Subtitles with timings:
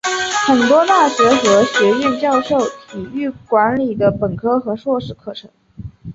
[0.47, 2.57] 很多大学和学院教授
[2.89, 5.47] 体育管理的本科和硕士课程。